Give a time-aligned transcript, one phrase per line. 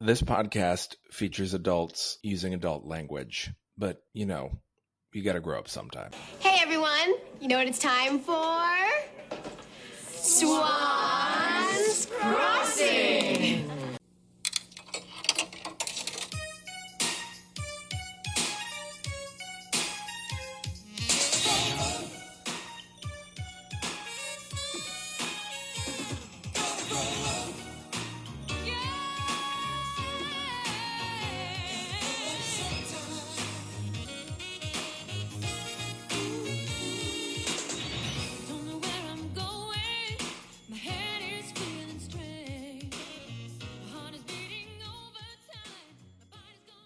[0.00, 4.50] This podcast features adults using adult language, but you know,
[5.14, 6.10] you gotta grow up sometime.
[6.40, 8.62] Hey everyone, you know what it's time for?
[10.12, 12.55] Swans Crossing!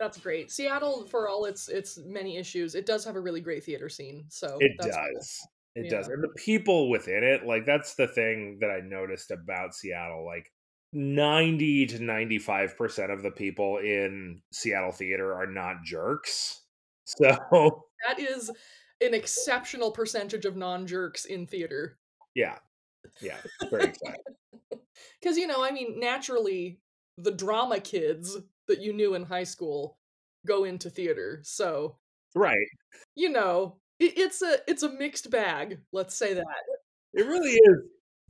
[0.01, 0.51] That's great.
[0.51, 4.25] Seattle, for all its its many issues, it does have a really great theater scene.
[4.31, 5.05] So It that's cool.
[5.15, 5.49] does.
[5.77, 5.91] It Yeah.
[5.99, 6.09] does.
[6.09, 10.25] And the people within it, like that's the thing that I noticed about Seattle.
[10.27, 10.51] Like
[10.93, 16.57] 90 to 95% of the people in Seattle theater are not jerks.
[17.05, 18.51] So, That is
[19.01, 21.99] an exceptional percentage of non jerks in theater.
[22.35, 22.59] yeah.
[23.21, 23.39] Yeah.
[23.71, 24.23] Very exciting.
[25.21, 26.81] Because you know, I mean, naturally,
[27.19, 28.37] the drama kids
[28.71, 29.99] that you knew in high school
[30.47, 31.41] go into theater.
[31.43, 31.97] So
[32.35, 32.57] right.
[33.15, 35.79] you know, it, it's a it's a mixed bag.
[35.93, 36.45] Let's say that.
[37.13, 37.79] It really is.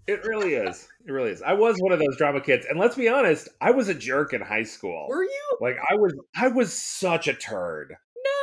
[0.06, 0.88] It really is.
[1.06, 1.42] It really is.
[1.42, 2.66] I was one of those drama kids.
[2.69, 5.06] And let's be honest, I was a jerk in high school.
[5.08, 5.58] Were you?
[5.60, 7.94] Like I was I was such a turd.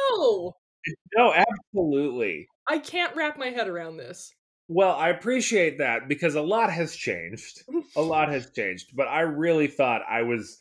[0.10, 0.54] No,
[1.16, 2.48] No, absolutely.
[2.68, 4.34] I can't wrap my head around this.
[4.70, 7.64] Well, I appreciate that because a lot has changed.
[7.96, 10.60] A lot has changed, but I really thought I was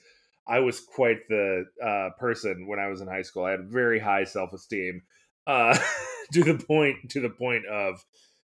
[0.48, 3.44] I was quite the uh, person when I was in high school.
[3.44, 5.03] I had very high self esteem,
[5.47, 5.77] uh,
[6.33, 8.05] to the point to the point of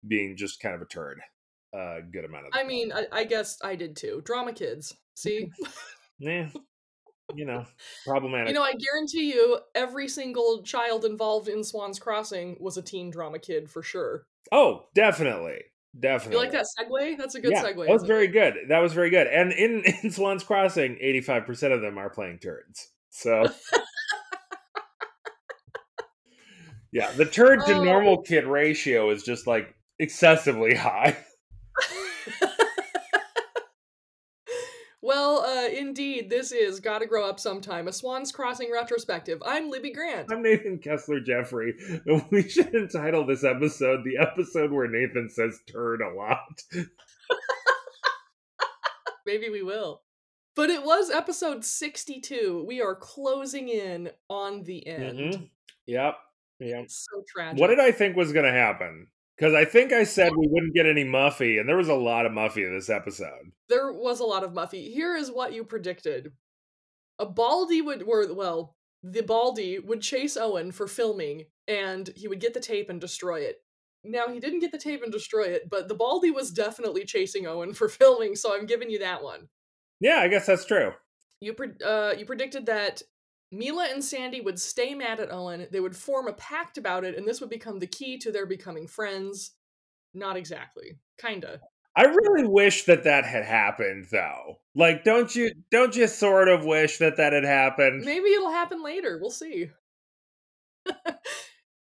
[0.08, 1.20] being just kind of a turd.
[1.74, 2.52] A uh, good amount of.
[2.54, 4.22] I mean, I, I guess I did too.
[4.24, 4.96] Drama kids.
[5.16, 5.50] See,
[6.20, 6.50] yeah,
[7.36, 7.66] you know,
[8.06, 8.50] problematic.
[8.50, 13.10] you know, I guarantee you, every single child involved in Swan's Crossing was a teen
[13.10, 14.26] drama kid for sure.
[14.52, 15.62] oh, definitely,
[16.00, 16.38] definitely.
[16.38, 17.18] You like that segue?
[17.18, 17.86] That's a good yeah, segue.
[17.86, 18.56] that was very good.
[18.70, 19.28] That was very good.
[19.28, 22.90] And in in Swan's Crossing, eighty five percent of them are playing turds.
[23.10, 23.46] So.
[26.92, 27.84] Yeah, the turd to Oh.
[27.84, 31.18] normal kid ratio is just like excessively high.
[35.18, 39.42] Well, uh, indeed, this is Gotta Grow Up Sometime, a Swan's Crossing retrospective.
[39.44, 40.32] I'm Libby Grant.
[40.32, 41.74] I'm Nathan Kessler Jeffrey,
[42.06, 46.62] and we should entitle this episode the episode where Nathan says turd a lot.
[49.26, 50.04] Maybe we will.
[50.56, 52.64] But it was episode 62.
[52.68, 55.20] We are closing in on the end.
[55.20, 55.50] Mhm.
[55.88, 56.16] Yep.
[56.60, 56.84] Yep.
[56.84, 57.60] It's so tragic.
[57.60, 59.08] What did I think was going to happen?
[59.38, 62.26] Because I think I said we wouldn't get any Muffy, and there was a lot
[62.26, 63.52] of Muffy in this episode.
[63.70, 64.92] There was a lot of Muffy.
[64.92, 66.32] Here is what you predicted.
[67.20, 72.40] A Baldy would, or, well, the Baldy would chase Owen for filming, and he would
[72.40, 73.58] get the tape and destroy it.
[74.04, 77.46] Now, he didn't get the tape and destroy it, but the Baldy was definitely chasing
[77.46, 79.50] Owen for filming, so I'm giving you that one.
[80.00, 80.94] Yeah, I guess that's true.
[81.42, 83.04] You, pre- uh, you predicted that
[83.52, 87.18] Mila and Sandy would stay mad at Owen, they would form a pact about it,
[87.18, 89.52] and this would become the key to their becoming friends.
[90.14, 91.00] Not exactly.
[91.20, 91.62] Kinda.
[91.96, 94.60] I really wish that that had happened, though.
[94.76, 95.52] Like, don't you?
[95.72, 98.04] Don't you sort of wish that that had happened?
[98.06, 99.18] Maybe it'll happen later.
[99.20, 99.72] We'll see.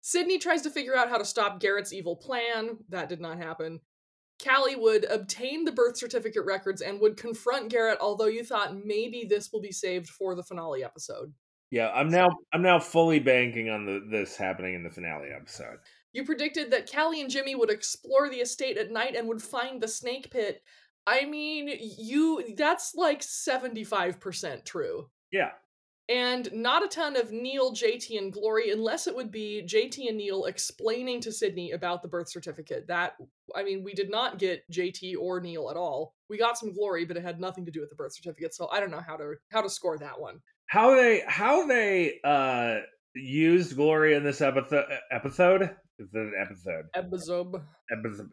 [0.00, 2.78] Sydney tries to figure out how to stop Garrett's evil plan.
[2.90, 3.80] That did not happen.
[4.42, 9.24] Callie would obtain the birth certificate records and would confront Garrett, although you thought maybe
[9.24, 11.32] this will be saved for the finale episode.
[11.74, 15.78] Yeah, I'm now I'm now fully banking on the this happening in the finale episode.
[16.12, 19.82] You predicted that Callie and Jimmy would explore the estate at night and would find
[19.82, 20.62] the snake pit.
[21.04, 21.68] I mean,
[21.98, 25.10] you that's like 75% true.
[25.32, 25.50] Yeah.
[26.08, 30.18] And not a ton of Neil, JT, and Glory, unless it would be JT and
[30.18, 32.86] Neil explaining to Sydney about the birth certificate.
[32.86, 33.14] That,
[33.56, 36.14] I mean, we did not get JT or Neil at all.
[36.28, 38.54] We got some Glory, but it had nothing to do with the birth certificate.
[38.54, 40.40] So I don't know how to how to score that one.
[40.66, 42.76] How they how they uh
[43.14, 45.70] used Glory in this episode episode
[46.12, 47.62] an episode Ebizob.
[47.92, 48.30] episode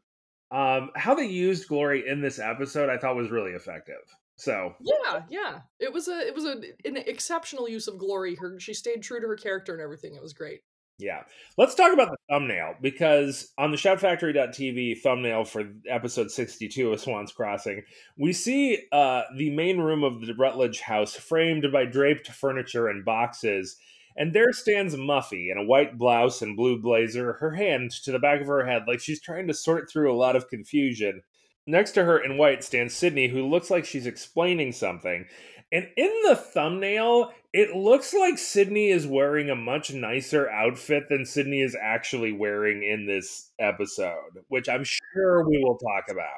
[0.51, 4.01] um how they used Glory in this episode I thought was really effective.
[4.37, 5.59] So Yeah, yeah.
[5.79, 8.35] It was a it was a, an exceptional use of Glory.
[8.35, 10.15] Her she stayed true to her character and everything.
[10.15, 10.61] It was great.
[11.01, 11.23] Yeah.
[11.57, 17.31] Let's talk about the thumbnail because on the shoutfactory.tv thumbnail for episode 62 of Swan's
[17.31, 17.81] Crossing,
[18.17, 23.03] we see uh, the main room of the Rutledge house framed by draped furniture and
[23.03, 23.77] boxes.
[24.15, 28.19] And there stands Muffy in a white blouse and blue blazer, her hand to the
[28.19, 31.23] back of her head like she's trying to sort through a lot of confusion.
[31.65, 35.25] Next to her in white stands Sydney, who looks like she's explaining something.
[35.71, 41.25] And in the thumbnail, it looks like Sydney is wearing a much nicer outfit than
[41.25, 46.29] Sydney is actually wearing in this episode, which I'm sure we will talk about.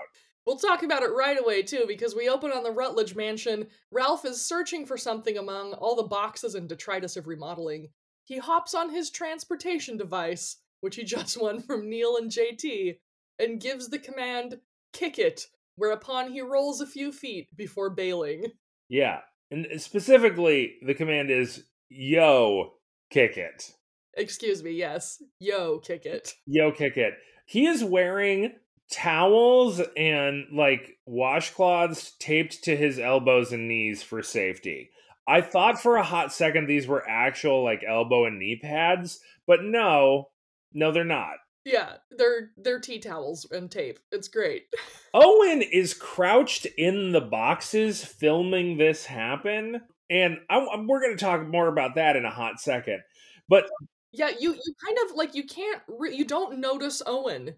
[0.45, 3.67] We'll talk about it right away, too, because we open on the Rutledge mansion.
[3.91, 7.89] Ralph is searching for something among all the boxes and detritus of remodeling.
[8.25, 12.97] He hops on his transportation device, which he just won from Neil and JT,
[13.39, 14.59] and gives the command,
[14.93, 18.47] kick it, whereupon he rolls a few feet before bailing.
[18.89, 19.19] Yeah.
[19.53, 22.73] And specifically, the command is yo,
[23.11, 23.71] kick it.
[24.15, 25.21] Excuse me, yes.
[25.37, 26.33] Yo, kick it.
[26.47, 27.13] Yo, kick it.
[27.45, 28.53] He is wearing
[28.91, 34.89] towels and like washcloths taped to his elbows and knees for safety.
[35.27, 39.59] I thought for a hot second these were actual like elbow and knee pads, but
[39.61, 40.29] no,
[40.73, 41.35] no, they're not.
[41.65, 43.99] Yeah, they're they're tea towels and tape.
[44.11, 44.63] It's great.
[45.13, 51.47] Owen is crouched in the boxes filming this happen, and I, we're going to talk
[51.47, 53.01] more about that in a hot second.
[53.47, 53.65] But
[54.11, 57.55] Yeah, you you kind of like you can't re- you don't notice Owen.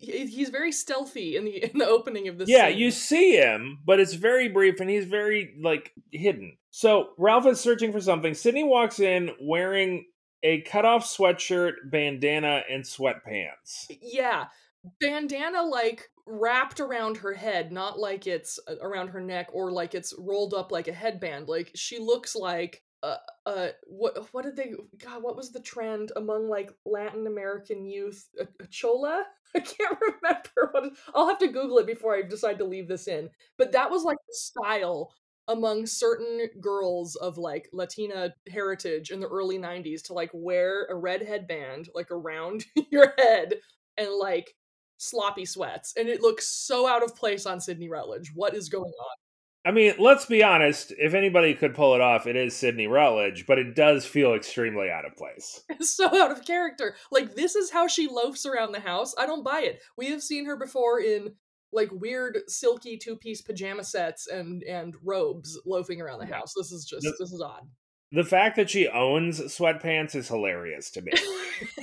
[0.00, 2.48] He's very stealthy in the in the opening of this.
[2.48, 2.78] yeah, scene.
[2.78, 6.56] you see him, but it's very brief, and he's very like hidden.
[6.70, 8.34] So Ralph is searching for something.
[8.34, 10.04] Sydney walks in wearing
[10.42, 13.86] a cutoff sweatshirt, bandana, and sweatpants.
[14.00, 14.46] Yeah,
[15.00, 19.94] bandana like wrapped around her head, not like it's uh, around her neck or like
[19.94, 21.48] it's rolled up like a headband.
[21.48, 26.10] Like she looks like uh uh what what did they God what was the trend
[26.16, 29.24] among like Latin American youth a, a chola?
[29.54, 33.08] I can't remember what I'll have to Google it before I decide to leave this
[33.08, 33.30] in.
[33.56, 35.14] But that was like the style
[35.48, 40.94] among certain girls of like Latina heritage in the early 90s to like wear a
[40.94, 43.54] red headband like around your head
[43.96, 44.54] and like
[44.98, 45.94] sloppy sweats.
[45.96, 48.32] And it looks so out of place on Sydney Rutledge.
[48.34, 49.16] What is going on?
[49.64, 50.92] I mean, let's be honest.
[50.98, 54.90] If anybody could pull it off, it is Sydney Rutledge, but it does feel extremely
[54.90, 55.62] out of place.
[55.70, 56.96] It's so out of character.
[57.10, 59.14] Like this is how she loafs around the house.
[59.18, 59.82] I don't buy it.
[59.96, 61.34] We have seen her before in
[61.72, 66.52] like weird silky two-piece pajama sets and and robes loafing around the house.
[66.56, 67.68] This is just The- this is odd.
[68.10, 71.12] The fact that she owns sweatpants is hilarious to me.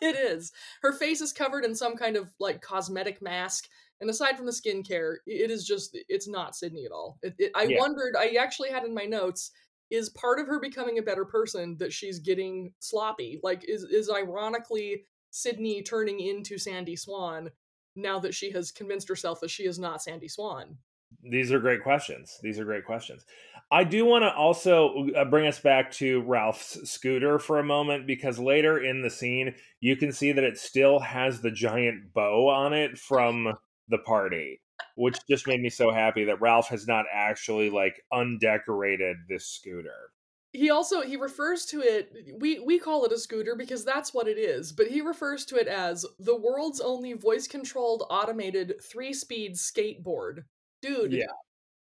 [0.00, 0.52] it is.
[0.82, 3.68] Her face is covered in some kind of like cosmetic mask,
[4.00, 7.18] and aside from the skincare, it is just it's not Sydney at all.
[7.22, 7.78] It, it, I Yeah.
[7.78, 8.14] wondered.
[8.18, 9.50] I actually had in my notes.
[9.90, 13.40] Is part of her becoming a better person that she's getting sloppy?
[13.42, 17.50] Like, is is ironically Sydney turning into Sandy Swan
[18.00, 20.76] now that she has convinced herself that she is not Sandy Swan?
[21.22, 22.38] These are great questions.
[22.42, 23.24] These are great questions.
[23.70, 28.06] I do want to also uh, bring us back to Ralph's scooter for a moment
[28.06, 32.48] because later in the scene, you can see that it still has the giant bow
[32.48, 33.52] on it from
[33.88, 34.60] the party,
[34.96, 40.10] which just made me so happy that Ralph has not actually like undecorated this scooter.
[40.52, 44.26] He also he refers to it we we call it a scooter because that's what
[44.26, 49.12] it is but he refers to it as the world's only voice controlled automated three
[49.12, 50.44] speed skateboard
[50.82, 51.26] dude Yeah.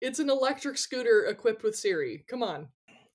[0.01, 2.69] it's an electric scooter equipped with siri come on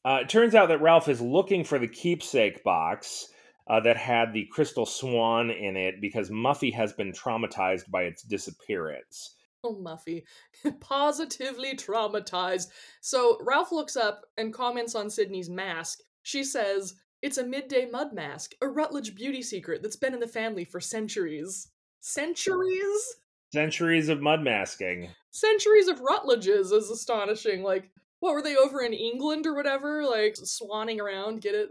[0.05, 3.27] Uh, it turns out that Ralph is looking for the keepsake box
[3.69, 8.23] uh, that had the crystal swan in it because Muffy has been traumatized by its
[8.23, 9.35] disappearance.
[9.63, 10.23] Oh muffy
[10.79, 12.67] positively traumatized
[13.01, 18.13] so ralph looks up and comments on sydney's mask she says it's a midday mud
[18.13, 21.69] mask a rutledge beauty secret that's been in the family for centuries
[22.01, 23.15] centuries
[23.51, 25.09] Centuries of mud masking.
[25.31, 27.63] centuries of Rutledges is astonishing.
[27.63, 27.89] Like,
[28.19, 30.03] what were they over in England or whatever?
[30.03, 31.69] Like swanning around, get it?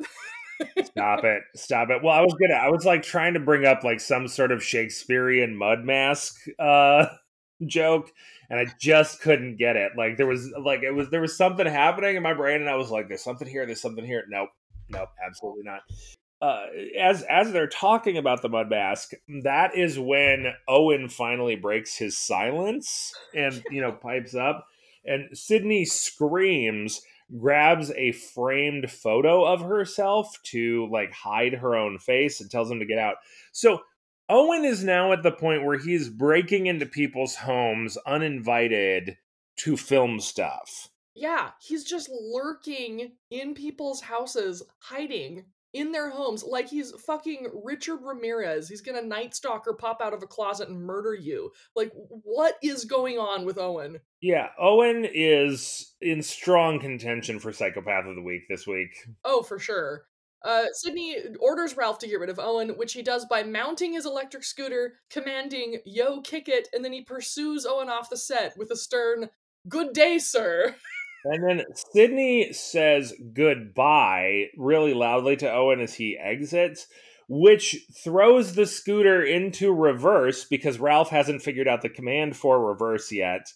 [0.87, 1.43] Stop it.
[1.57, 2.03] Stop it.
[2.03, 4.63] Well, I was gonna I was like trying to bring up like some sort of
[4.63, 7.07] Shakespearean mud mask uh
[7.67, 8.13] joke
[8.51, 9.93] and I just couldn't get it.
[9.97, 12.77] Like there was like it was there was something happening in my brain and I
[12.77, 14.25] was like there's something here, there's something here.
[14.29, 14.51] Nope.
[14.91, 15.83] Nope, absolutely not.
[16.41, 16.67] Uh,
[16.99, 19.13] as as they're talking about the mud mask,
[19.43, 24.65] that is when Owen finally breaks his silence and you know pipes up,
[25.05, 27.03] and Sydney screams,
[27.39, 32.79] grabs a framed photo of herself to like hide her own face, and tells him
[32.79, 33.17] to get out.
[33.51, 33.81] So
[34.29, 39.17] Owen is now at the point where he's breaking into people's homes uninvited
[39.59, 40.89] to film stuff.
[41.15, 45.45] yeah, he's just lurking in people's houses, hiding
[45.75, 48.69] in their homes, like he's fucking Richard Ramirez.
[48.69, 51.51] He's gonna night stalker pop out of a closet and murder you.
[51.75, 53.99] Like, what is going on with Owen?
[54.21, 58.91] Yeah, Owen is in strong contention for Psychopath of the Week this week.
[59.25, 60.07] Oh, for sure.
[60.45, 64.07] Uh, Sydney orders Ralph to get rid of Owen, which he does by mounting his
[64.07, 68.71] electric scooter, commanding, yo, kick it, and then he pursues Owen off the set with
[68.71, 69.31] a stern,
[69.69, 70.77] good day, sir.
[71.25, 76.87] And then Sydney says goodbye really loudly to Owen as he exits,
[77.29, 83.11] which throws the scooter into reverse because Ralph hasn't figured out the command for reverse
[83.11, 83.53] yet.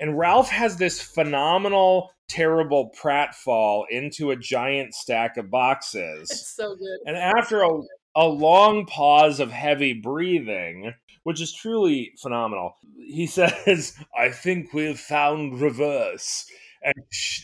[0.00, 6.30] And Ralph has this phenomenal, terrible pratfall into a giant stack of boxes.
[6.30, 6.98] It's so good.
[7.06, 7.80] And after a,
[8.16, 14.98] a long pause of heavy breathing, which is truly phenomenal, he says, I think we've
[14.98, 16.46] found reverse.
[16.82, 16.94] And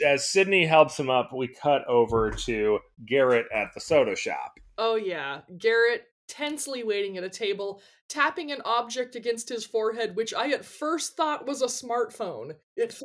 [0.04, 4.58] as Sydney helps him up, we cut over to Garrett at the soda shop.
[4.78, 10.34] Oh yeah, Garrett tensely waiting at a table, tapping an object against his forehead, which
[10.34, 12.54] I at first thought was a smartphone.
[12.76, 13.00] It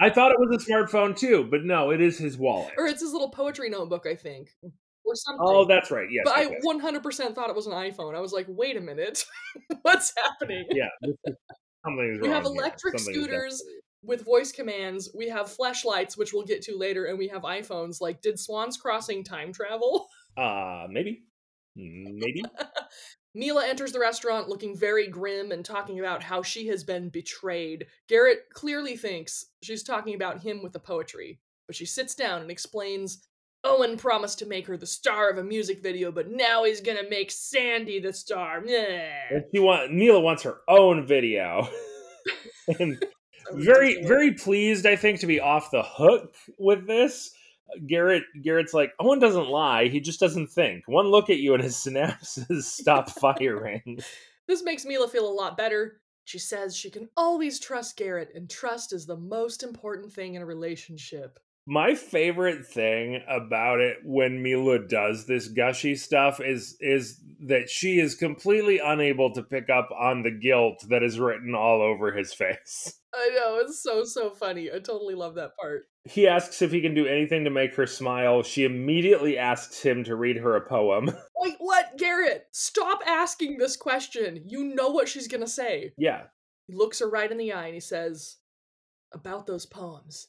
[0.00, 2.72] I thought it was a smartphone too, but no, it is his wallet.
[2.76, 4.48] or it's his little poetry notebook, I think,
[5.04, 5.44] or something.
[5.46, 6.08] Oh, that's right.
[6.10, 6.22] Yes.
[6.24, 6.82] but I yes, yes.
[6.82, 8.14] 100% thought it was an iPhone.
[8.14, 9.24] I was like, wait a minute,
[9.82, 10.64] what's happening?
[10.70, 10.88] Yeah.
[11.84, 13.62] Something's We have electric Something scooters
[14.02, 15.10] with voice commands.
[15.14, 18.00] We have flashlights, which we'll get to later, and we have iPhones.
[18.00, 20.08] Like, did Swans Crossing time travel?
[20.36, 21.24] Uh, maybe.
[21.76, 22.42] Maybe.
[23.34, 27.86] Mila enters the restaurant looking very grim and talking about how she has been betrayed.
[28.08, 32.50] Garrett clearly thinks she's talking about him with the poetry, but she sits down and
[32.50, 33.26] explains
[33.62, 37.08] Owen promised to make her the star of a music video, but now he's gonna
[37.08, 38.64] make Sandy the star.
[39.30, 41.68] And she want Mila wants her own video.
[42.80, 43.04] and
[43.50, 47.32] So very very pleased i think to be off the hook with this
[47.86, 51.62] garrett garrett's like owen doesn't lie he just doesn't think one look at you and
[51.62, 53.98] his synapses stop firing
[54.50, 56.00] This makes Mila feel a lot better.
[56.24, 60.42] She says she can always trust Garrett, and trust is the most important thing in
[60.42, 61.38] a relationship.
[61.72, 68.00] My favorite thing about it when mila does this gushy stuff is is that she
[68.00, 72.34] is completely unable to pick up on the guilt that is written all over his
[72.34, 74.70] face I know, it's so, so funny.
[74.70, 75.86] I totally love that part.
[76.04, 80.04] he asks if he can do anything to make her smile she immediately asks him
[80.04, 81.06] to read her a poem
[81.40, 82.44] Like, what, Garrett?
[82.52, 84.44] Stop asking this question.
[84.46, 85.92] You know what she's gonna say.
[85.96, 86.24] yeah
[86.68, 88.36] He looks her right in the eye and he says,
[89.12, 90.28] About those poems,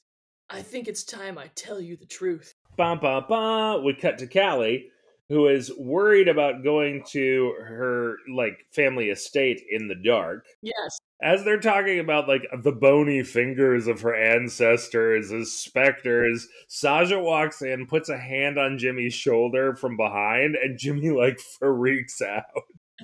[0.54, 2.54] I think it's time I tell you the truth.
[2.78, 3.82] Ba ba ba.
[3.84, 4.90] We cut to Callie,
[5.30, 10.46] who is worried about going to her like family estate in the dark.
[10.62, 11.00] Yes.
[11.24, 17.62] As they're talking about like the bony fingers of her ancestors as specters, Saja walks
[17.62, 22.44] in, puts a hand on Jimmy's shoulder from behind, and Jimmy like freaks out.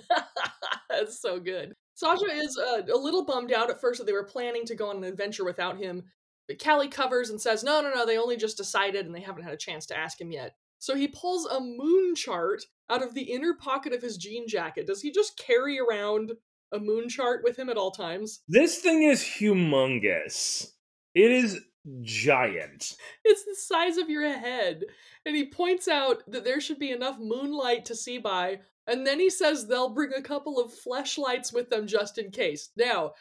[0.90, 1.76] That's so good.
[1.94, 4.90] Sasha is uh, a little bummed out at first that they were planning to go
[4.90, 6.04] on an adventure without him.
[6.48, 9.44] But Callie covers and says, no, no, no, they only just decided and they haven't
[9.44, 10.56] had a chance to ask him yet.
[10.80, 14.88] So he pulls a moon chart out of the inner pocket of his jean jacket.
[14.88, 16.34] Does he just carry around
[16.72, 18.42] a moon chart with him at all times?
[18.48, 20.72] This thing is humongous.
[21.16, 21.60] It is
[22.02, 22.96] giant.
[23.24, 24.84] It's the size of your head.
[25.26, 28.60] And he points out that there should be enough moonlight to see by.
[28.86, 32.70] And then he says they'll bring a couple of flashlights with them just in case.
[32.78, 33.14] Now,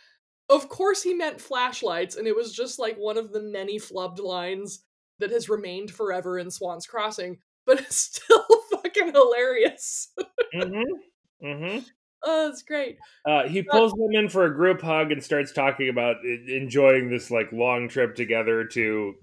[0.49, 4.21] of course he meant flashlights, and it was just like one of the many flubbed
[4.21, 4.85] lines
[5.19, 10.13] that has remained forever in Swan's Crossing, but it's still fucking hilarious.
[10.55, 11.47] Mm-hmm.
[11.47, 11.79] Mm-hmm.
[12.25, 12.97] oh, it's great.
[13.29, 17.31] Uh, he pulls them in for a group hug and starts talking about enjoying this
[17.31, 19.15] like long trip together to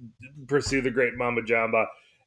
[0.48, 1.86] pursue the great Mamba Jamba.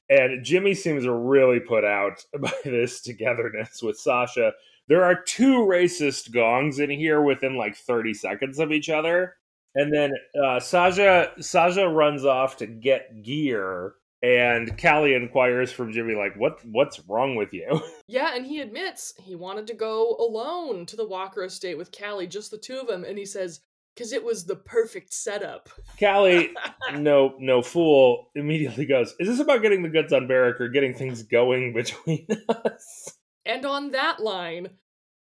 [0.08, 4.52] And Jimmy seems really put out by this togetherness with Sasha.
[4.88, 9.34] There are two racist gongs in here within like 30 seconds of each other.
[9.74, 16.14] And then uh, Saja Saja runs off to get gear, and Callie inquires from Jimmy
[16.14, 20.86] like, "What what's wrong with you?" Yeah, and he admits he wanted to go alone
[20.86, 23.60] to the Walker estate with Callie, just the two of them, and he says,
[23.94, 25.68] because it was the perfect setup.
[25.98, 26.54] Callie,
[26.94, 30.94] no no fool, immediately goes, "Is this about getting the goods on Barrick or getting
[30.94, 33.15] things going between us?"
[33.46, 34.70] And on that line,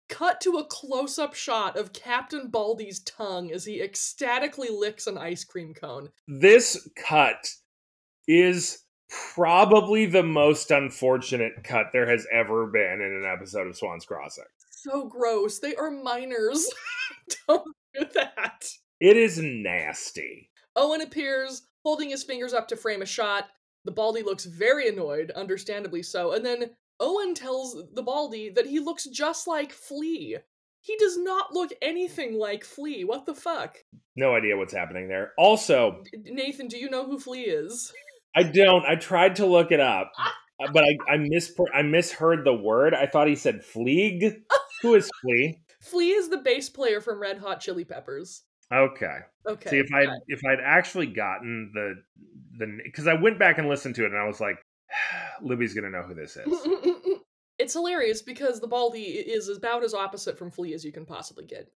[0.09, 5.17] cut to a close up shot of Captain Baldy's tongue as he ecstatically licks an
[5.17, 6.09] ice cream cone.
[6.27, 7.47] This cut
[8.27, 8.83] is
[9.35, 14.45] probably the most unfortunate cut there has ever been in an episode of Swan's Crossing.
[14.71, 15.59] So gross.
[15.59, 16.69] They are minors.
[17.47, 18.67] Don't do that.
[18.99, 20.49] It is nasty.
[20.75, 23.49] Owen appears, holding his fingers up to frame a shot.
[23.85, 28.79] The Baldy looks very annoyed, understandably so, and then Owen tells the Baldy that he
[28.79, 30.37] looks just like Flea.
[30.81, 33.03] He does not look anything like Flea.
[33.03, 33.77] What the fuck?
[34.15, 35.33] No idea what's happening there.
[35.37, 37.91] Also, Nathan, do you know who Flea is?
[38.35, 38.85] I don't.
[38.85, 42.93] I tried to look it up, uh, but I I mis I misheard the word.
[42.93, 44.41] I thought he said Fleeg.
[44.81, 45.61] Who is Flea?
[45.81, 48.43] Flea is the bass player from Red Hot Chili Peppers.
[48.73, 49.17] Okay.
[49.47, 49.69] Okay.
[49.69, 51.95] See if I if I'd actually gotten the
[52.57, 54.57] the because I went back and listened to it and I was like,
[55.41, 56.45] Libby's gonna know who this is.
[57.59, 61.45] it's hilarious because the Baldy is about as opposite from Flea as you can possibly
[61.45, 61.69] get.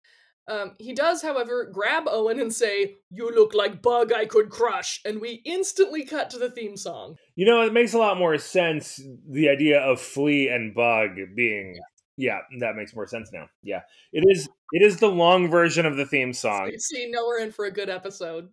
[0.49, 5.01] Um, he does, however, grab Owen and say, You look like bug I could crush.
[5.03, 7.17] And we instantly cut to the theme song.
[7.35, 9.01] You know, it makes a lot more sense.
[9.29, 11.77] The idea of flea and bug being,
[12.15, 13.49] yeah, that makes more sense now.
[13.61, 13.81] Yeah,
[14.13, 14.47] it is.
[14.71, 16.69] It is the long version of the theme song.
[16.71, 18.49] You see, know we're in for a good episode.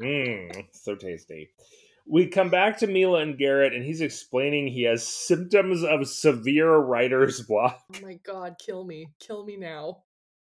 [0.00, 1.50] Mmm, so tasty.
[2.10, 6.74] We come back to Mila and Garrett, and he's explaining he has symptoms of severe
[6.76, 7.82] writer's block.
[7.96, 9.08] oh my god, kill me.
[9.20, 10.02] Kill me now.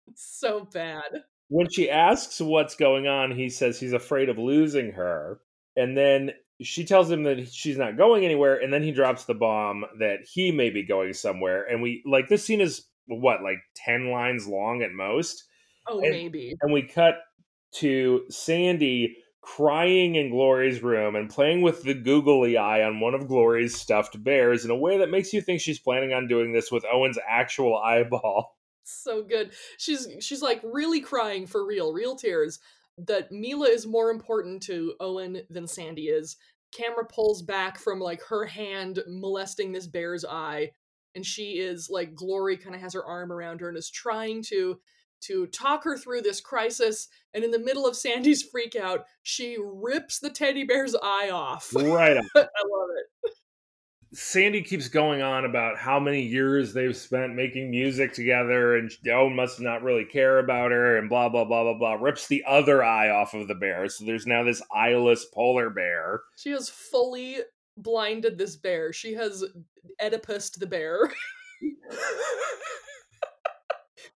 [0.06, 1.24] It's so bad.
[1.48, 5.40] When she asks what's going on, he says he's afraid of losing her.
[5.76, 8.56] And then she tells him that she's not going anywhere.
[8.56, 11.64] And then he drops the bomb that he may be going somewhere.
[11.64, 15.44] And we, like, this scene is what, like 10 lines long at most?
[15.86, 16.54] Oh, And- maybe.
[16.60, 17.16] And we cut
[17.76, 19.16] to Sandy
[19.56, 24.22] crying in Glory's room and playing with the googly eye on one of Glory's stuffed
[24.22, 27.18] bears in a way that makes you think she's planning on doing this with Owen's
[27.26, 28.58] actual eyeball.
[28.84, 29.52] so good.
[29.78, 32.58] She's she's like really crying for real, real tears.
[32.98, 36.36] That Mila is more important to Owen than Sandy is.
[36.72, 40.72] Camera pulls back from like her hand molesting this bear's eye,
[41.14, 44.42] and she is like Glory kind of has her arm around her and is trying
[44.48, 44.78] to
[45.22, 47.08] to talk her through this crisis.
[47.34, 51.72] And in the middle of Sandy's freak out, she rips the teddy bear's eye off.
[51.74, 52.16] Right.
[52.16, 53.32] I love it.
[54.14, 59.26] Sandy keeps going on about how many years they've spent making music together, and Joe
[59.26, 61.94] oh, must not really care about her, and blah blah blah blah blah.
[61.94, 66.22] Rips the other eye off of the bear, so there's now this eyeless polar bear.
[66.36, 67.38] She has fully
[67.76, 68.94] blinded this bear.
[68.94, 69.44] She has
[70.00, 71.12] Oedipus the bear.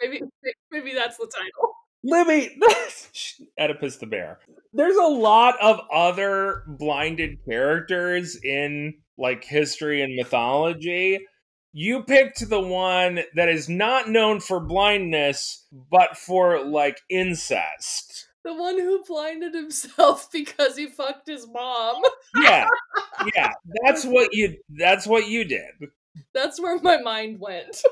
[0.00, 0.22] maybe
[0.70, 1.74] maybe that's the title.
[2.02, 2.58] Libby,
[3.60, 4.38] Oedipus the bear.
[4.72, 11.26] There's a lot of other blinded characters in like history and mythology.
[11.72, 18.28] You picked the one that is not known for blindness, but for like incest.
[18.44, 22.02] The one who blinded himself because he fucked his mom.
[22.42, 22.66] Yeah,
[23.36, 23.52] yeah.
[23.84, 24.56] That's what you.
[24.70, 25.90] That's what you did.
[26.34, 27.82] That's where my mind went.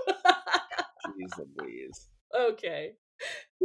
[2.39, 2.93] Okay.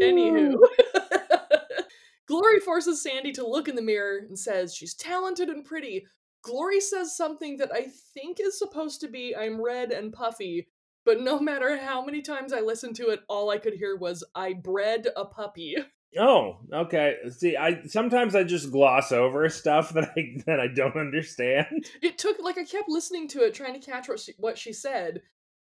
[0.02, 0.58] Anywho.
[2.28, 6.06] Glory forces Sandy to look in the mirror and says she's talented and pretty.
[6.42, 10.68] Glory says something that I think is supposed to be I'm red and puffy,
[11.06, 14.24] but no matter how many times I listened to it, all I could hear was
[14.36, 15.76] I bred a puppy.
[16.16, 17.16] Oh, okay.
[17.32, 21.90] See, I sometimes I just gloss over stuff that I that I don't understand.
[22.04, 24.74] It took like I kept listening to it trying to catch what she, what she
[24.74, 25.24] said,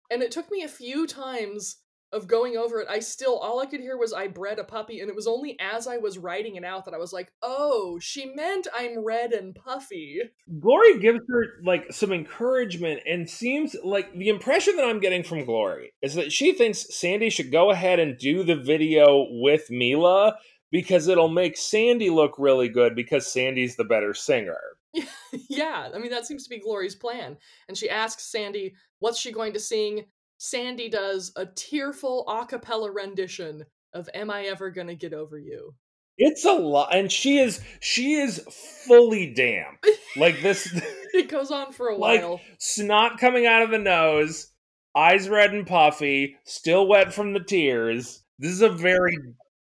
[0.10, 1.82] and it took me a few times
[2.14, 2.88] of going over it.
[2.90, 5.58] I still all I could hear was I bred a puppy, and it was only
[5.60, 9.34] as I was writing it out that I was like, "Oh, she meant I'm red
[9.34, 10.22] and puffy."
[10.60, 15.46] Glory gives her like some encouragement and seems like the impression that I'm getting from
[15.46, 20.36] Glory is that she thinks Sandy should go ahead and do the video with Mila
[20.72, 24.60] because it'll make Sandy look really good because Sandy's the better singer.
[25.50, 27.38] yeah, I mean that seems to be Glory's plan.
[27.68, 30.06] And she asks Sandy, "What's she going to sing?"
[30.38, 35.74] Sandy does a tearful a cappella rendition of "Am I Ever Gonna Get Over You."
[36.20, 38.40] It's a lot and she is she is
[38.86, 39.84] fully damp.
[40.16, 40.68] Like this
[41.14, 42.42] It goes on for a Like- while.
[42.60, 44.52] snot coming out of the nose,
[44.96, 48.24] eyes red and puffy, still wet from the tears.
[48.40, 49.18] This is a very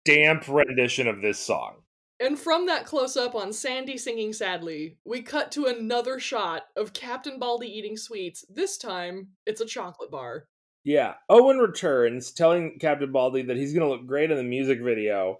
[0.06, 1.76] damp rendition of this song.
[2.20, 6.94] And from that close up on Sandy singing sadly, we cut to another shot of
[6.94, 8.46] Captain Baldy eating sweets.
[8.48, 10.46] This time, it's a chocolate bar.
[10.84, 11.14] Yeah.
[11.30, 15.38] Owen returns, telling Captain Baldy that he's going to look great in the music video.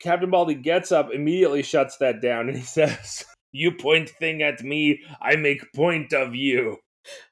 [0.00, 4.62] Captain Baldy gets up, immediately shuts that down, and he says, You point thing at
[4.62, 6.78] me, I make point of you.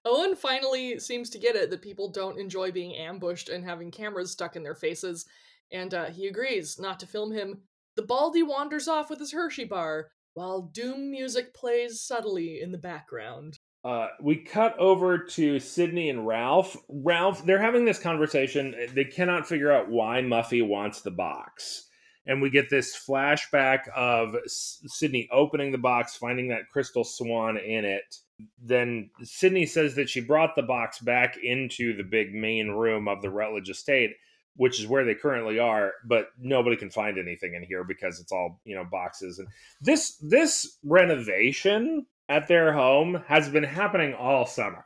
[0.04, 4.32] Owen finally seems to get it that people don't enjoy being ambushed and having cameras
[4.32, 5.26] stuck in their faces,
[5.70, 7.62] and uh, he agrees not to film him.
[7.96, 12.78] The Baldy wanders off with his Hershey bar, while doom music plays subtly in the
[12.78, 13.57] background.
[13.84, 16.76] Uh, we cut over to Sydney and Ralph.
[16.88, 18.74] Ralph, they're having this conversation.
[18.92, 21.88] They cannot figure out why Muffy wants the box.
[22.26, 27.84] And we get this flashback of Sydney opening the box, finding that crystal swan in
[27.86, 28.16] it.
[28.62, 33.22] Then Sydney says that she brought the box back into the big main room of
[33.22, 34.10] the Rutledge estate,
[34.56, 38.32] which is where they currently are, but nobody can find anything in here because it's
[38.32, 39.38] all, you know, boxes.
[39.38, 39.48] And
[39.80, 44.82] this this renovation at their home has been happening all summer.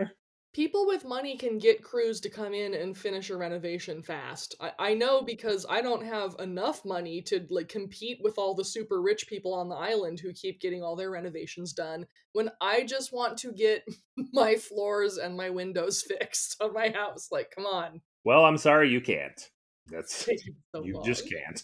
[0.53, 4.55] people with money can get crews to come in and finish a renovation fast.
[4.61, 8.65] I, I know because I don't have enough money to like compete with all the
[8.65, 12.85] super rich people on the island who keep getting all their renovations done when I
[12.85, 13.83] just want to get
[14.33, 17.29] my floors and my windows fixed on my house.
[17.31, 18.01] Like, come on.
[18.25, 19.41] Well, I'm sorry you can't.
[19.89, 20.15] That's
[20.75, 21.05] so you long.
[21.05, 21.63] just can't.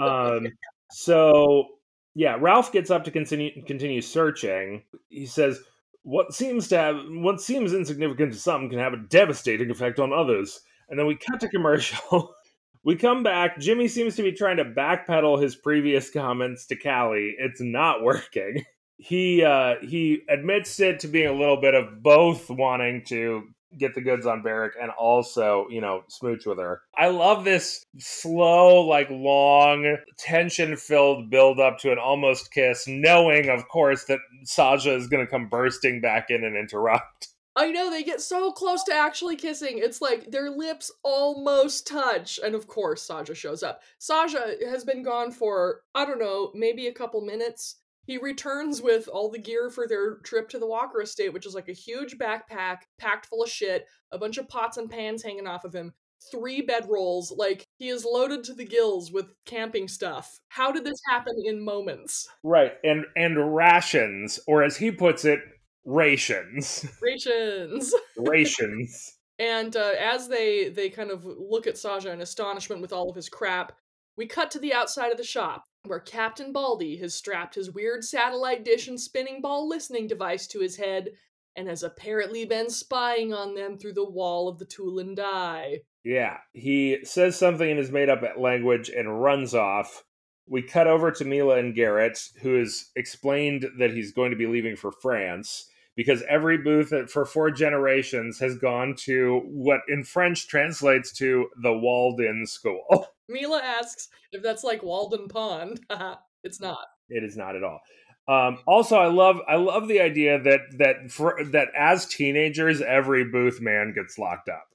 [0.00, 0.48] Um,
[0.90, 1.66] so
[2.14, 4.82] yeah, Ralph gets up to continue continue searching.
[5.08, 5.60] He says,
[6.02, 10.12] "What seems to have what seems insignificant to some can have a devastating effect on
[10.12, 12.34] others." And then we cut to commercial.
[12.84, 13.58] we come back.
[13.58, 17.34] Jimmy seems to be trying to backpedal his previous comments to Callie.
[17.38, 18.64] It's not working.
[18.98, 23.94] He uh, he admits it to being a little bit of both wanting to get
[23.94, 26.82] the goods on Barrick and also, you know, smooch with her.
[26.96, 33.48] I love this slow, like long, tension filled build up to an almost kiss, knowing,
[33.48, 37.28] of course, that Saja is going to come bursting back in and interrupt.
[37.54, 39.74] I know they get so close to actually kissing.
[39.76, 42.40] It's like their lips almost touch.
[42.42, 43.82] And of course, Saja shows up.
[44.00, 47.76] Saja has been gone for, I don't know, maybe a couple minutes.
[48.04, 51.54] He returns with all the gear for their trip to the Walker estate, which is
[51.54, 55.46] like a huge backpack packed full of shit, a bunch of pots and pans hanging
[55.46, 55.92] off of him,
[56.30, 57.26] three bedrolls.
[57.36, 60.40] Like, he is loaded to the gills with camping stuff.
[60.48, 62.28] How did this happen in moments?
[62.42, 62.72] Right.
[62.82, 65.40] And and rations, or as he puts it,
[65.84, 66.84] rations.
[67.00, 67.94] Rations.
[68.16, 69.16] rations.
[69.38, 73.16] And uh, as they they kind of look at Saja in astonishment with all of
[73.16, 73.72] his crap,
[74.16, 78.04] we cut to the outside of the shop where Captain Baldy has strapped his weird
[78.04, 81.10] satellite dish and spinning ball listening device to his head
[81.56, 85.80] and has apparently been spying on them through the wall of the Tulin Die.
[86.04, 90.04] Yeah, he says something in his made up language and runs off.
[90.48, 94.46] We cut over to Mila and Garrett, who has explained that he's going to be
[94.46, 100.48] leaving for France because every Booth for four generations has gone to what in French
[100.48, 103.06] translates to the Walden School.
[103.28, 105.80] Mila asks if that's like Walden Pond.
[106.44, 106.86] it's not.
[107.08, 107.80] It is not at all.
[108.28, 113.24] Um, also, I love I love the idea that that for that as teenagers, every
[113.24, 114.66] Booth man gets locked up.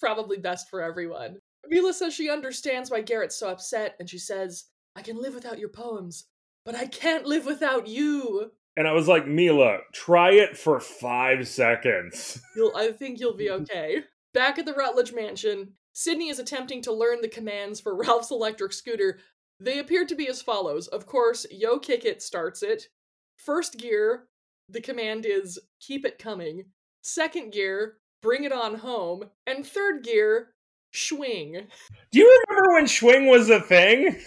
[0.00, 1.38] Probably best for everyone.
[1.68, 4.64] Mila says she understands why Garrett's so upset, and she says,
[4.96, 6.24] I can live without your poems,
[6.64, 8.50] but I can't live without you.
[8.76, 12.40] And I was like, Mila, try it for five seconds.
[12.56, 14.04] You'll, I think you'll be okay.
[14.32, 18.72] Back at the Rutledge mansion, Sydney is attempting to learn the commands for Ralph's electric
[18.72, 19.18] scooter.
[19.60, 20.88] They appear to be as follows.
[20.88, 22.88] Of course, Yo Kick It starts it.
[23.36, 24.28] First gear,
[24.68, 26.66] the command is keep it coming.
[27.02, 29.24] Second gear, bring it on home.
[29.46, 30.54] And third gear,
[30.92, 31.66] swing.
[32.10, 34.16] Do you remember when swing was a thing?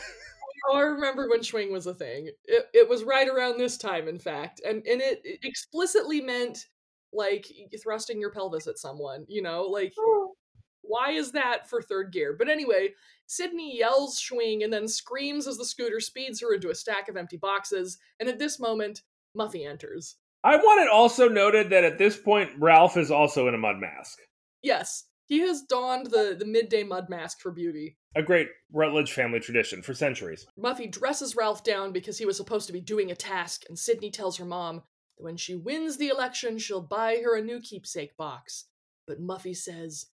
[0.67, 2.29] Oh, I remember when swing was a thing.
[2.45, 4.61] It, it was right around this time, in fact.
[4.65, 6.65] And, and it it explicitly meant
[7.13, 7.45] like
[7.81, 9.63] thrusting your pelvis at someone, you know?
[9.63, 10.33] Like, oh.
[10.81, 12.35] why is that for third gear?
[12.37, 12.89] But anyway,
[13.27, 17.17] Sydney yells swing and then screams as the scooter speeds her into a stack of
[17.17, 17.97] empty boxes.
[18.19, 19.01] And at this moment,
[19.37, 20.17] Muffy enters.
[20.43, 23.77] I want it also noted that at this point, Ralph is also in a mud
[23.77, 24.19] mask.
[24.61, 27.97] Yes, he has donned the, the midday mud mask for beauty.
[28.15, 30.45] A great Rutledge family tradition for centuries.
[30.57, 34.11] Muffy dresses Ralph down because he was supposed to be doing a task, and Sydney
[34.11, 34.83] tells her mom
[35.17, 38.65] that when she wins the election, she'll buy her a new keepsake box.
[39.07, 40.07] But Muffy says,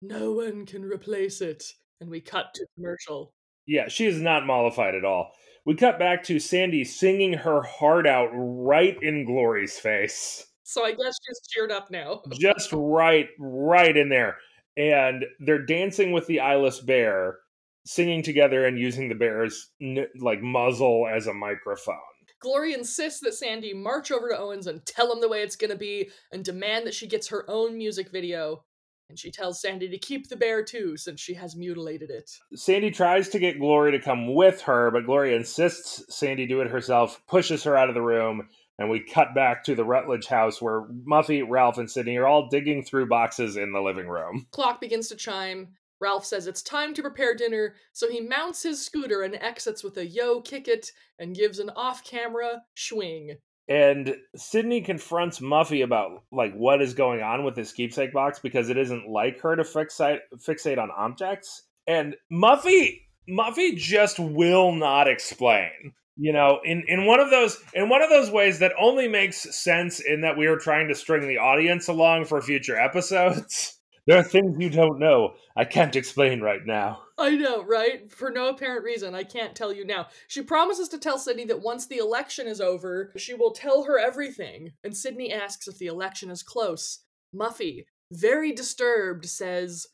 [0.00, 1.64] No one can replace it.
[2.00, 3.32] And we cut to commercial.
[3.66, 5.32] Yeah, she is not mollified at all.
[5.64, 10.46] We cut back to Sandy singing her heart out right in Glory's face.
[10.64, 12.22] So I guess she's cheered up now.
[12.32, 14.38] Just right, right in there.
[14.76, 17.38] And they're dancing with the eyeless bear,
[17.86, 19.70] singing together and using the bear's
[20.18, 21.96] like muzzle as a microphone.
[22.40, 25.76] Glory insists that Sandy march over to Owens and tell him the way it's gonna
[25.76, 28.64] be and demand that she gets her own music video.
[29.10, 32.30] And she tells Sandy to keep the bear too, since she has mutilated it.
[32.54, 36.70] Sandy tries to get Glory to come with her, but Glory insists Sandy do it
[36.70, 40.60] herself, pushes her out of the room, and we cut back to the Rutledge house
[40.60, 44.46] where Muffy, Ralph, and Sydney are all digging through boxes in the living room.
[44.50, 45.68] Clock begins to chime.
[46.00, 49.96] Ralph says it's time to prepare dinner, so he mounts his scooter and exits with
[49.96, 53.36] a yo kick it and gives an off camera swing.
[53.68, 58.68] And Sydney confronts Muffy about like what is going on with this keepsake box because
[58.68, 61.62] it isn't like her to fixate fixate on objects.
[61.86, 65.94] And Muffy Muffy just will not explain.
[66.16, 69.56] You know, in, in one of those in one of those ways that only makes
[69.56, 73.78] sense in that we are trying to string the audience along for future episodes.
[74.06, 75.32] There are things you don't know.
[75.56, 77.00] I can't explain right now.
[77.16, 78.10] I know, right?
[78.12, 80.08] For no apparent reason, I can't tell you now.
[80.28, 83.98] She promises to tell Sydney that once the election is over, she will tell her
[83.98, 84.72] everything.
[84.82, 87.00] And Sydney asks if the election is close.
[87.34, 89.86] Muffy, very disturbed, says,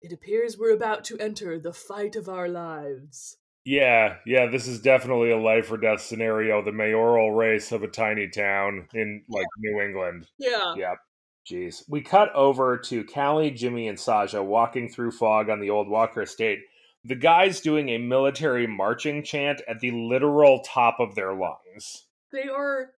[0.00, 3.36] It appears we're about to enter the fight of our lives.
[3.66, 6.62] Yeah, yeah, this is definitely a life or death scenario.
[6.62, 10.28] The mayoral race of a tiny town in like New England.
[10.38, 10.74] Yeah.
[10.76, 10.98] Yep.
[11.50, 11.82] Jeez.
[11.88, 16.22] We cut over to Callie, Jimmy, and Saja walking through fog on the old Walker
[16.22, 16.60] estate.
[17.04, 22.06] The guys doing a military marching chant at the literal top of their lungs.
[22.32, 22.90] They are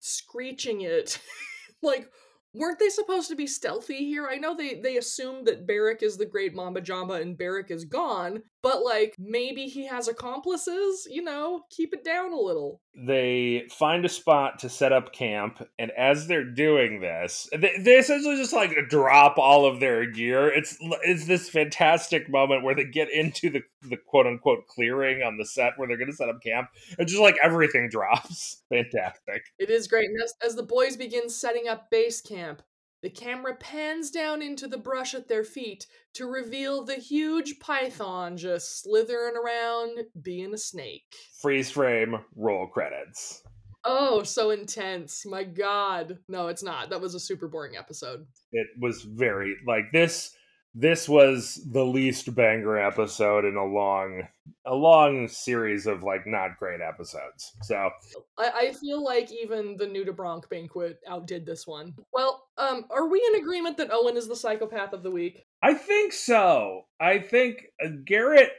[0.00, 1.18] screeching it.
[1.82, 2.10] like,
[2.54, 4.28] weren't they supposed to be stealthy here?
[4.30, 7.84] I know they they assume that Barrick is the great Mamba Jamba and Barrick is
[7.86, 12.80] gone, but like maybe he has accomplices, you know, keep it down a little.
[12.94, 17.96] They find a spot to set up camp, and as they're doing this, they, they
[17.98, 20.48] essentially just like drop all of their gear.
[20.48, 25.38] It's it's this fantastic moment where they get into the the quote unquote clearing on
[25.38, 26.68] the set where they're going to set up camp,
[26.98, 28.62] and just like everything drops.
[28.68, 29.44] Fantastic.
[29.58, 30.08] It is great.
[30.10, 32.62] And as, as the boys begin setting up base camp,
[33.02, 38.36] the camera pans down into the brush at their feet to reveal the huge python
[38.36, 41.14] just slithering around, being a snake.
[41.40, 43.42] Freeze frame, roll credits.
[43.84, 45.24] Oh, so intense.
[45.24, 46.18] My god.
[46.28, 46.90] No, it's not.
[46.90, 48.26] That was a super boring episode.
[48.52, 50.36] It was very like this.
[50.74, 54.22] This was the least banger episode in a long,
[54.64, 57.52] a long series of like not great episodes.
[57.62, 57.90] So
[58.38, 61.94] I, I feel like even the Nudibranch banquet outdid this one.
[62.12, 65.44] Well, um, are we in agreement that Owen is the psychopath of the week?
[65.62, 66.82] I think so.
[67.00, 68.52] I think uh, Garrett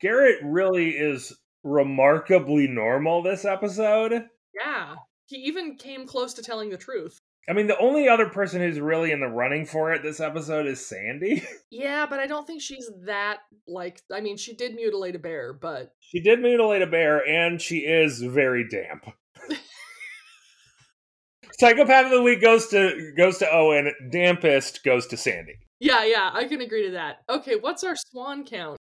[0.00, 4.12] Garrett really is remarkably normal this episode.
[4.54, 4.94] Yeah.
[5.26, 7.20] He even came close to telling the truth.
[7.48, 10.66] I mean, the only other person who's really in the running for it this episode
[10.66, 11.42] is Sandy.
[11.70, 15.52] Yeah, but I don't think she's that like I mean, she did mutilate a bear,
[15.52, 19.06] but she did mutilate a bear, and she is very damp.
[21.58, 23.92] Psychopath of the week goes to goes to Owen.
[24.12, 25.56] Dampest goes to Sandy.
[25.80, 27.22] yeah, yeah, I can agree to that.
[27.28, 28.78] Okay, what's our swan count?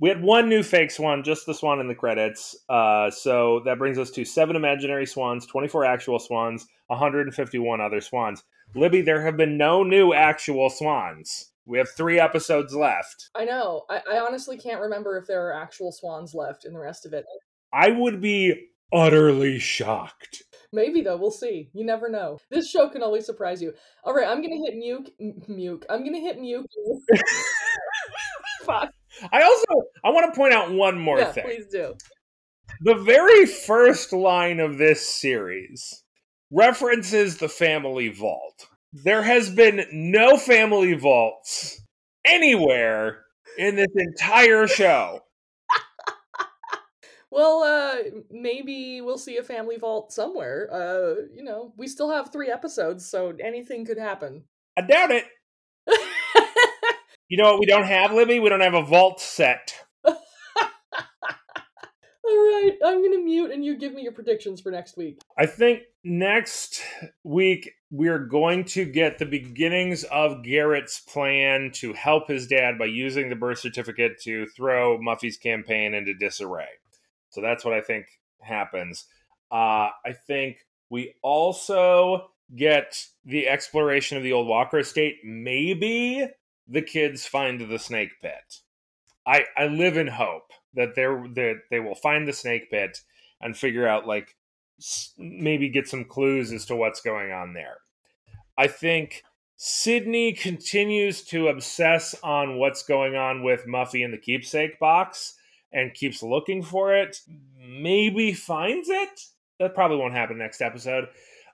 [0.00, 2.56] We had one new fake swan, just the swan in the credits.
[2.68, 8.44] Uh, so that brings us to seven imaginary swans, 24 actual swans, 151 other swans.
[8.76, 11.52] Libby, there have been no new actual swans.
[11.66, 13.30] We have three episodes left.
[13.34, 13.84] I know.
[13.90, 17.12] I, I honestly can't remember if there are actual swans left in the rest of
[17.12, 17.24] it.
[17.72, 20.44] I would be utterly shocked.
[20.72, 21.70] Maybe though, we'll see.
[21.72, 22.38] You never know.
[22.50, 23.74] This show can always surprise you.
[24.04, 25.10] All right, I'm gonna hit Muke.
[25.20, 25.84] M- Muke.
[25.90, 26.66] I'm gonna hit Muke.
[28.64, 28.92] Fuck.
[29.32, 31.44] I also I want to point out one more yeah, thing.
[31.44, 31.94] please do.
[32.80, 36.04] The very first line of this series
[36.50, 38.68] references the family vault.
[38.92, 41.80] There has been no family vaults
[42.24, 43.24] anywhere
[43.58, 45.20] in this entire show.
[47.30, 50.66] Well, uh, maybe we'll see a family vault somewhere.
[50.72, 54.44] Uh, you know, we still have three episodes, so anything could happen.
[54.78, 55.24] I doubt it.
[57.28, 58.40] You know what we don't have, Libby?
[58.40, 59.74] We don't have a vault set.
[60.04, 60.14] All
[62.24, 65.20] right, I'm gonna mute, and you give me your predictions for next week.
[65.36, 66.82] I think next
[67.24, 72.86] week we're going to get the beginnings of Garrett's plan to help his dad by
[72.86, 76.68] using the birth certificate to throw Muffy's campaign into disarray.
[77.28, 78.06] So that's what I think
[78.40, 79.04] happens.
[79.50, 80.58] Uh, I think
[80.90, 85.16] we also get the exploration of the old Walker estate.
[85.24, 86.26] Maybe
[86.68, 88.60] the kids find the snake pit.
[89.26, 93.00] I I live in hope that they're that they will find the snake pit
[93.40, 94.36] and figure out like
[95.18, 97.78] maybe get some clues as to what's going on there.
[98.56, 99.22] I think
[99.56, 105.34] Sydney continues to obsess on what's going on with Muffy in the keepsake box
[105.72, 107.20] and keeps looking for it.
[107.58, 109.20] Maybe finds it.
[109.58, 111.08] That probably won't happen next episode.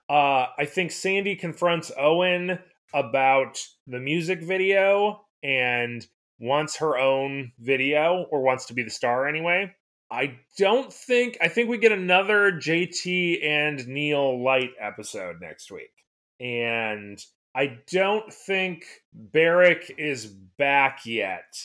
[0.09, 2.59] Uh, I think Sandy confronts Owen
[2.95, 6.07] about the music video and
[6.41, 9.75] wants her own video or wants to be the star anyway.
[10.11, 15.91] I don't think I think we get another JT and Neil Light episode next week.
[16.41, 17.19] And
[17.55, 21.57] I don't think Barrick is back yet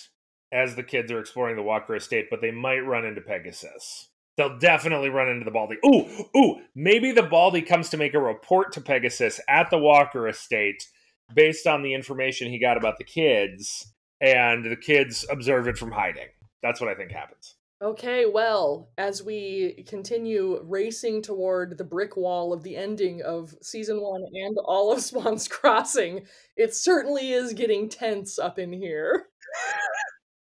[0.52, 4.10] as the kids are exploring the Walker estate, but they might run into Pegasus.
[4.38, 5.78] They'll definitely run into the Baldy.
[5.86, 10.28] Ooh, ooh, maybe the Baldy comes to make a report to Pegasus at the Walker
[10.28, 10.88] estate
[11.34, 15.92] based on the information he got about the kids, and the kids observe it from
[15.92, 16.28] hiding.
[16.62, 17.56] That's what I think happens.
[17.82, 24.02] Okay, well, as we continue racing toward the brick wall of the ending of season
[24.02, 26.26] one and all of Swan's Crossing,
[26.58, 29.28] it certainly is getting tense up in here.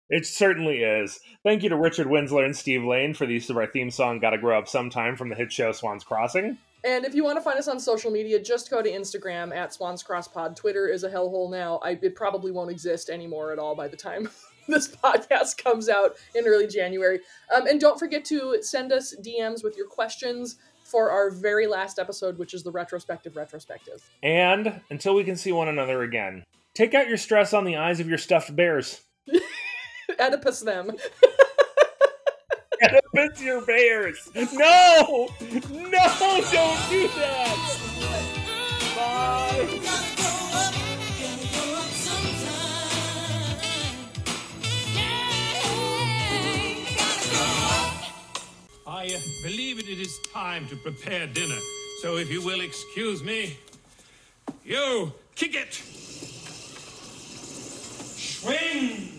[0.10, 1.20] It certainly is.
[1.44, 4.20] Thank you to Richard Winsler and Steve Lane for the use of our theme song
[4.20, 6.58] Gotta Grow Up Sometime from the hit show Swans Crossing.
[6.86, 9.74] And if you want to find us on social media, just go to Instagram at
[9.74, 10.56] Swans Cross Pod.
[10.56, 11.80] Twitter is a hellhole now.
[11.84, 14.30] I, it probably won't exist anymore at all by the time
[14.68, 17.22] this podcast comes out in early January.
[17.56, 21.98] Um, and don't forget to send us DMs with your questions for our very last
[21.98, 24.08] episode, which is the retrospective retrospective.
[24.22, 26.44] And until we can see one another again,
[26.76, 29.02] take out your stress on the eyes of your stuffed bears.
[30.20, 30.92] Oedipus them.
[32.86, 34.30] Oedipus your bears.
[34.36, 35.30] No!
[35.42, 37.58] No, don't do that!
[38.96, 39.80] Bye!
[48.88, 51.58] I uh, believe it is time to prepare dinner.
[52.02, 53.58] So if you will excuse me,
[54.64, 55.74] you kick it.
[58.16, 59.15] Swing.